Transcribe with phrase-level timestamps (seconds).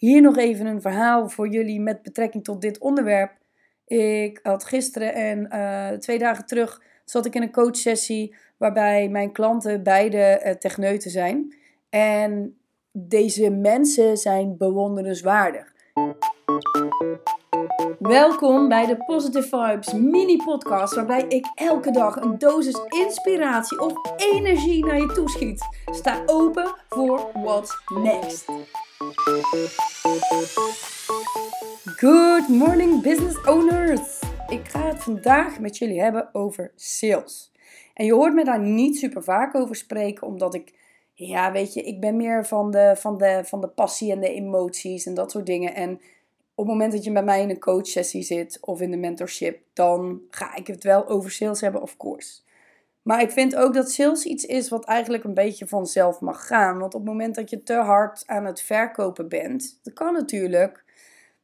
[0.00, 3.32] Hier nog even een verhaal voor jullie met betrekking tot dit onderwerp.
[3.86, 9.32] Ik had gisteren en uh, twee dagen terug zat ik in een coachsessie waarbij mijn
[9.32, 11.54] klanten beide uh, techneuten zijn.
[11.88, 12.58] En
[12.92, 15.72] deze mensen zijn bewonderenswaardig.
[17.98, 23.92] Welkom bij de Positive Vibes mini podcast waarbij ik elke dag een dosis inspiratie of
[24.16, 25.62] energie naar je toeschiet.
[25.84, 28.48] Sta open voor what's next.
[31.96, 34.20] Good morning business owners.
[34.48, 37.52] Ik ga het vandaag met jullie hebben over sales.
[37.94, 40.74] En je hoort me daar niet super vaak over spreken omdat ik
[41.14, 44.34] ja, weet je, ik ben meer van de, van de, van de passie en de
[44.34, 45.74] emoties en dat soort dingen.
[45.74, 45.92] En
[46.54, 49.62] op het moment dat je bij mij in een coachsessie zit of in de mentorship,
[49.72, 52.40] dan ga ik het wel over sales hebben, of course.
[53.10, 56.78] Maar ik vind ook dat sales iets is wat eigenlijk een beetje vanzelf mag gaan.
[56.78, 60.84] Want op het moment dat je te hard aan het verkopen bent, dat kan natuurlijk.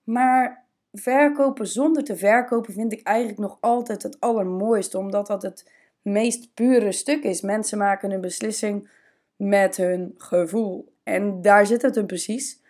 [0.03, 5.71] Maar verkopen zonder te verkopen vind ik eigenlijk nog altijd het allermooiste, omdat dat het
[6.03, 7.41] meest pure stuk is.
[7.41, 8.91] Mensen maken een beslissing
[9.37, 10.93] met hun gevoel.
[11.03, 12.63] En daar zit het hem precies.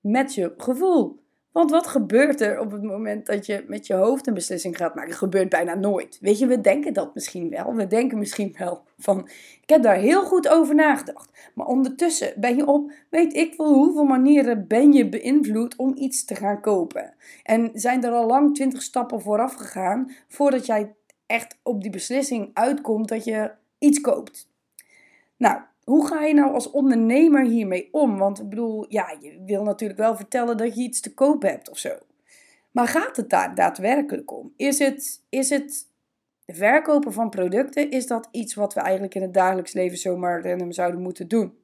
[0.00, 1.22] Met je gevoel.
[1.58, 4.94] Want wat gebeurt er op het moment dat je met je hoofd een beslissing gaat
[4.94, 5.14] maken?
[5.14, 6.18] Gebeurt bijna nooit.
[6.20, 7.74] Weet je, we denken dat misschien wel.
[7.74, 9.28] We denken misschien wel van,
[9.62, 11.50] ik heb daar heel goed over nagedacht.
[11.54, 16.24] Maar ondertussen ben je op, weet ik wel hoeveel manieren ben je beïnvloed om iets
[16.24, 17.14] te gaan kopen.
[17.42, 20.94] En zijn er al lang twintig stappen vooraf gegaan voordat jij
[21.26, 24.50] echt op die beslissing uitkomt dat je iets koopt.
[25.36, 28.18] Nou, hoe ga je nou als ondernemer hiermee om?
[28.18, 31.70] Want ik bedoel, ja, je wil natuurlijk wel vertellen dat je iets te koop hebt
[31.70, 31.98] of zo.
[32.70, 34.52] Maar gaat het daar daadwerkelijk om?
[34.56, 35.86] Is het, is het
[36.46, 40.72] verkopen van producten, is dat iets wat we eigenlijk in het dagelijks leven zomaar random
[40.72, 41.58] zouden moeten doen?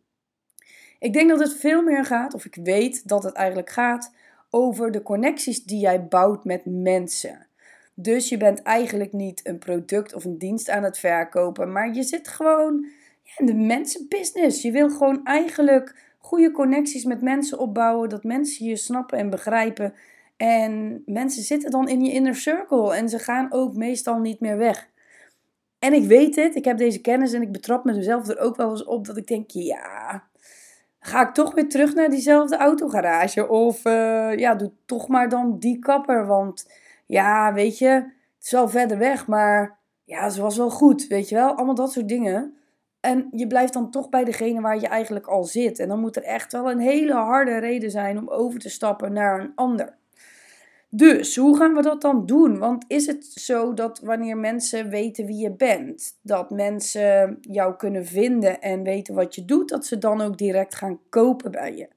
[0.99, 4.13] Ik denk dat het veel meer gaat, of ik weet dat het eigenlijk gaat,
[4.51, 7.47] over de connecties die jij bouwt met mensen.
[7.95, 12.03] Dus je bent eigenlijk niet een product of een dienst aan het verkopen, maar je
[12.03, 12.87] zit gewoon
[13.25, 14.63] ja, de mensenbusiness.
[14.63, 19.95] Je wil gewoon eigenlijk goede connecties met mensen opbouwen, dat mensen je snappen en begrijpen.
[20.37, 24.57] En mensen zitten dan in je inner circle en ze gaan ook meestal niet meer
[24.57, 24.89] weg.
[25.79, 28.71] En ik weet het, ik heb deze kennis en ik betrap mezelf er ook wel
[28.71, 30.23] eens op dat ik denk, ja,
[30.99, 33.49] ga ik toch weer terug naar diezelfde autogarage?
[33.49, 36.71] Of uh, ja, doe toch maar dan die kapper, want
[37.07, 41.29] ja, weet je, het is wel verder weg, maar ja, ze was wel goed, weet
[41.29, 41.55] je wel?
[41.55, 42.57] Allemaal dat soort dingen.
[43.05, 45.79] En je blijft dan toch bij degene waar je eigenlijk al zit.
[45.79, 49.13] En dan moet er echt wel een hele harde reden zijn om over te stappen
[49.13, 49.97] naar een ander.
[50.91, 52.59] Dus hoe gaan we dat dan doen?
[52.59, 58.07] Want is het zo dat wanneer mensen weten wie je bent, dat mensen jou kunnen
[58.07, 61.89] vinden en weten wat je doet, dat ze dan ook direct gaan kopen bij je?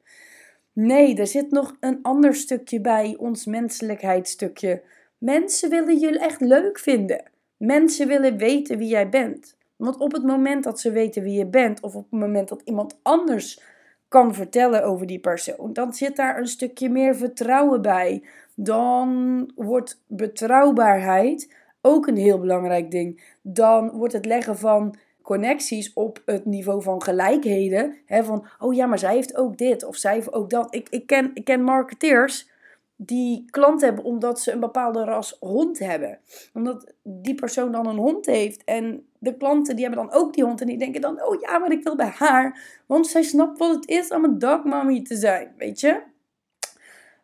[0.74, 4.82] Nee, er zit nog een ander stukje bij, ons menselijkheidsstukje.
[5.18, 7.24] Mensen willen je echt leuk vinden.
[7.58, 9.57] Mensen willen weten wie jij bent.
[9.78, 12.62] Want op het moment dat ze weten wie je bent, of op het moment dat
[12.66, 13.62] iemand anders
[14.08, 18.24] kan vertellen over die persoon, dan zit daar een stukje meer vertrouwen bij.
[18.56, 23.36] Dan wordt betrouwbaarheid ook een heel belangrijk ding.
[23.42, 27.98] Dan wordt het leggen van connecties op het niveau van gelijkheden.
[28.06, 30.76] Hè, van, oh ja, maar zij heeft ook dit of zij heeft ook dat.
[30.76, 32.50] Ik, ik, ken, ik ken marketeers
[32.96, 36.20] die klant hebben omdat ze een bepaalde ras hond hebben.
[36.54, 40.44] Omdat die persoon dan een hond heeft en de klanten die hebben dan ook die
[40.44, 43.60] hond en die denken dan, oh ja, maar ik wil bij haar, want zij snapt
[43.60, 46.02] wat het is om een dagmammy te zijn, weet je?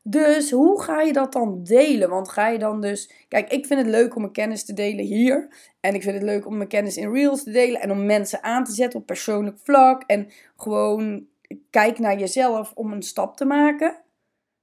[0.06, 2.10] Dus hoe ga je dat dan delen?
[2.10, 3.26] Want ga je dan dus.
[3.28, 5.48] Kijk, ik vind het leuk om mijn kennis te delen hier.
[5.80, 7.82] En ik vind het leuk om mijn kennis in Reels te delen.
[7.82, 10.04] En om mensen aan te zetten op persoonlijk vlak.
[10.04, 10.28] En
[10.58, 11.26] gewoon
[11.70, 13.96] kijk naar jezelf om een stap te maken.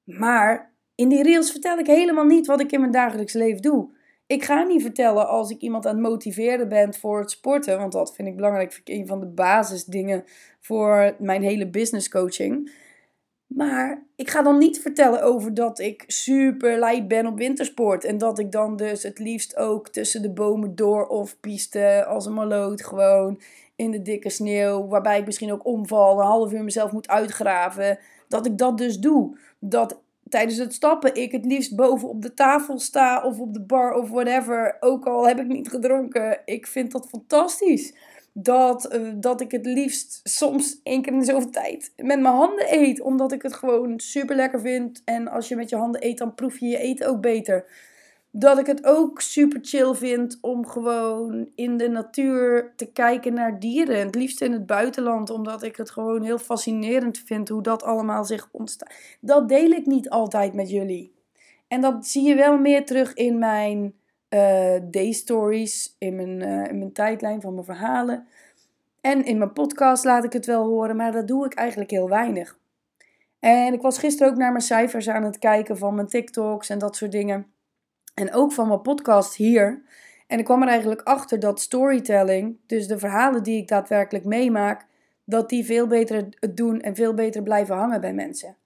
[0.05, 3.99] Maar in die Reels vertel ik helemaal niet wat ik in mijn dagelijks leven doe.
[4.31, 7.93] Ik ga niet vertellen als ik iemand aan het motiveren ben voor het sporten, want
[7.93, 8.73] dat vind ik belangrijk.
[8.73, 10.25] Vind ik een van de basisdingen
[10.61, 12.73] voor mijn hele business coaching.
[13.47, 18.05] Maar ik ga dan niet vertellen over dat ik super lijp ben op wintersport.
[18.05, 22.27] En dat ik dan dus het liefst ook tussen de bomen door of piste als
[22.27, 23.41] een maloot gewoon
[23.77, 24.89] in de dikke sneeuw.
[24.89, 27.99] Waarbij ik misschien ook omval, een half uur mezelf moet uitgraven.
[28.29, 29.39] Dat ik dat dus doe.
[29.59, 30.01] Dat
[30.31, 33.93] tijdens het stappen ik het liefst boven op de tafel sta of op de bar
[33.95, 34.77] of whatever.
[34.81, 36.41] Ook al heb ik niet gedronken.
[36.45, 37.95] Ik vind dat fantastisch.
[38.33, 42.35] Dat, eh, dat ik het liefst soms één keer in de zoveel tijd met mijn
[42.35, 43.01] handen eet.
[43.01, 45.03] Omdat ik het gewoon super lekker vind.
[45.05, 47.65] En als je met je handen eet, dan proef je je eten ook beter.
[48.31, 53.61] Dat ik het ook super chill vind om gewoon in de natuur te kijken naar
[53.61, 53.99] dieren.
[53.99, 58.25] Het liefst in het buitenland, omdat ik het gewoon heel fascinerend vind hoe dat allemaal
[58.25, 58.93] zich ontstaat.
[59.21, 61.13] Dat deel ik niet altijd met jullie.
[61.69, 63.95] En dat zie je wel meer terug in mijn
[64.31, 68.27] uh, day stories, in mijn, uh, in mijn tijdlijn van mijn verhalen.
[69.01, 72.09] En in mijn podcast laat ik het wel horen, maar dat doe ik eigenlijk heel
[72.09, 72.59] weinig.
[73.39, 76.79] En ik was gisteren ook naar mijn cijfers aan het kijken van mijn TikToks en
[76.79, 77.47] dat soort dingen.
[78.15, 79.83] En ook van mijn podcast hier.
[80.27, 84.87] En ik kwam er eigenlijk achter dat storytelling, dus de verhalen die ik daadwerkelijk meemaak,
[85.25, 88.57] dat die veel beter het doen en veel beter blijven hangen bij mensen.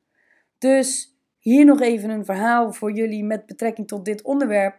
[0.58, 4.76] Dus hier nog even een verhaal voor jullie met betrekking tot dit onderwerp.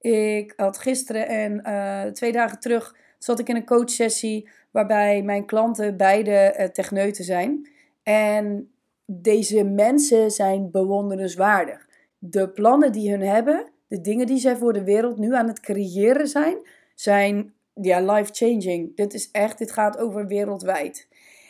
[0.00, 5.46] Ik had gisteren en uh, twee dagen terug zat ik in een coachsessie waarbij mijn
[5.46, 7.68] klanten beide uh, techneuten zijn.
[8.02, 8.70] En
[9.06, 11.88] deze mensen zijn bewonderenswaardig.
[12.18, 15.60] De plannen die hun hebben, de dingen die zij voor de wereld nu aan het
[15.60, 16.56] creëren zijn,
[16.94, 18.96] zijn ja, life-changing.
[18.96, 21.08] Dit is echt, dit gaat over wereldwijd.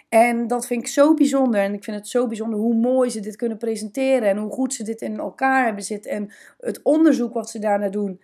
[0.09, 1.61] En dat vind ik zo bijzonder.
[1.61, 4.29] En ik vind het zo bijzonder hoe mooi ze dit kunnen presenteren.
[4.29, 6.11] En hoe goed ze dit in elkaar hebben zitten.
[6.11, 8.21] En het onderzoek wat ze daarna doen.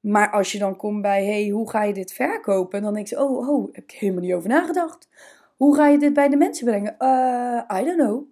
[0.00, 2.82] Maar als je dan komt bij, hey, hoe ga je dit verkopen?
[2.82, 5.08] Dan denk je, oh, oh, heb ik helemaal niet over nagedacht.
[5.56, 6.96] Hoe ga je dit bij de mensen brengen?
[6.98, 8.22] Uh, I don't know.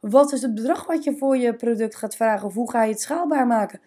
[0.00, 2.46] Wat is het bedrag wat je voor je product gaat vragen?
[2.46, 3.80] Of hoe ga je het schaalbaar maken?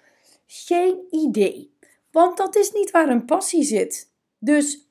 [0.53, 1.74] Geen idee.
[2.12, 4.12] Want dat is niet waar een passie zit.
[4.38, 4.88] Dus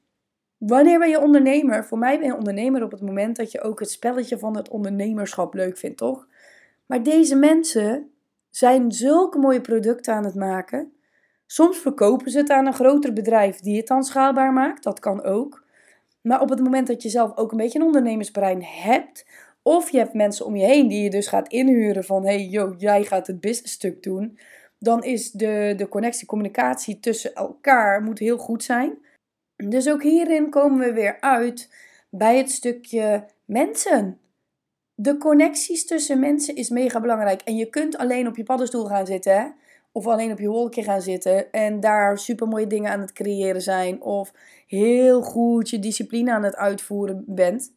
[0.59, 1.85] wanneer ben je ondernemer?
[1.85, 4.69] Voor mij ben je ondernemer op het moment dat je ook het spelletje van het
[4.69, 6.27] ondernemerschap leuk vindt, toch?
[6.87, 8.11] Maar deze mensen
[8.51, 10.93] zijn zulke mooie producten aan het maken.
[11.47, 14.83] Soms verkopen ze het aan een groter bedrijf die het dan schaalbaar maakt.
[14.83, 15.65] Dat kan ook.
[16.21, 19.27] Maar op het moment dat je zelf ook een beetje een ondernemersbrein hebt,
[19.63, 22.75] of je hebt mensen om je heen die je dus gaat inhuren van hey yo,
[22.79, 24.39] jij gaat het businessstuk doen,
[24.81, 28.99] dan is de, de connectie, communicatie tussen elkaar moet heel goed zijn.
[29.57, 31.75] Dus ook hierin komen we weer uit
[32.11, 34.19] bij het stukje mensen.
[34.95, 37.41] De connecties tussen mensen is mega belangrijk.
[37.43, 39.55] En je kunt alleen op je paddenstoel gaan zitten,
[39.93, 43.63] of alleen op je wolkje gaan zitten en daar super mooie dingen aan het creëren
[43.63, 44.33] zijn, of
[44.67, 47.73] heel goed je discipline aan het uitvoeren bent.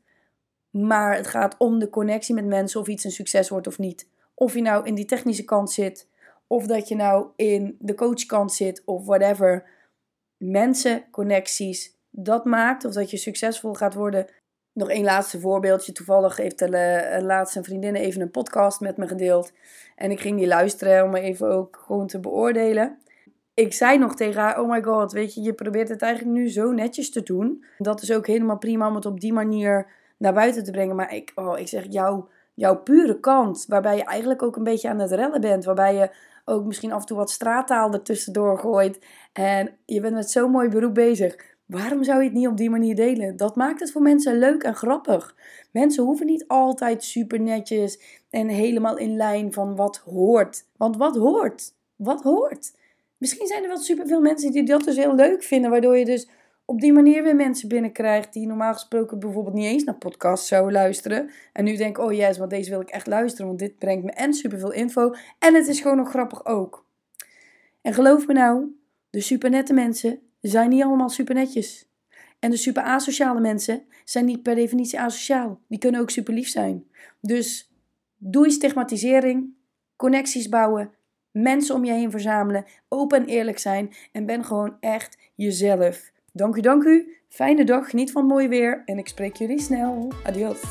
[0.69, 4.07] Maar het gaat om de connectie met mensen of iets een succes wordt of niet.
[4.33, 6.07] Of je nou in die technische kant zit,
[6.53, 9.69] of dat je nou in de coachkant zit, of whatever.
[10.37, 14.25] Mensen, connecties, dat maakt of dat je succesvol gaat worden.
[14.73, 15.91] Nog één laatste voorbeeldje.
[15.91, 19.51] Toevallig heeft de uh, laatste vriendin even een podcast met me gedeeld.
[19.95, 22.97] En ik ging die luisteren om even ook gewoon te beoordelen.
[23.53, 26.49] Ik zei nog tegen haar, oh my god, weet je, je probeert het eigenlijk nu
[26.49, 27.65] zo netjes te doen.
[27.77, 30.95] Dat is ook helemaal prima om het op die manier naar buiten te brengen.
[30.95, 34.89] Maar ik, oh, ik zeg, jouw, jouw pure kant, waarbij je eigenlijk ook een beetje
[34.89, 35.65] aan het rellen bent.
[35.65, 36.09] Waarbij je
[36.45, 39.05] ook misschien af en toe wat straattaal ertussendoor gooit.
[39.33, 41.35] En je bent met zo'n mooi beroep bezig.
[41.65, 43.37] Waarom zou je het niet op die manier delen?
[43.37, 45.35] Dat maakt het voor mensen leuk en grappig.
[45.71, 50.65] Mensen hoeven niet altijd super netjes en helemaal in lijn van wat hoort.
[50.77, 51.73] Want wat hoort?
[51.95, 52.73] Wat hoort?
[53.17, 56.27] Misschien zijn er wel superveel mensen die dat dus heel leuk vinden, waardoor je dus
[56.65, 60.73] op die manier weer mensen binnenkrijgt die normaal gesproken bijvoorbeeld niet eens naar podcasts zouden
[60.73, 61.29] luisteren.
[61.53, 64.11] En nu denken, oh yes, want deze wil ik echt luisteren, want dit brengt me
[64.11, 65.13] en superveel info.
[65.39, 66.85] En het is gewoon nog grappig ook.
[67.81, 68.65] En geloof me nou,
[69.09, 71.91] de supernette mensen zijn niet allemaal supernetjes.
[72.39, 75.59] En de super asociale mensen zijn niet per definitie asociaal.
[75.67, 76.85] Die kunnen ook super lief zijn.
[77.21, 77.71] Dus
[78.17, 79.53] doe stigmatisering,
[79.95, 80.91] connecties bouwen,
[81.31, 86.11] mensen om je heen verzamelen, open en eerlijk zijn en ben gewoon echt jezelf.
[86.35, 87.17] Dank u, dank u.
[87.29, 90.11] Fijne dag, geniet van mooi weer en ik spreek jullie snel.
[90.25, 90.61] Adios.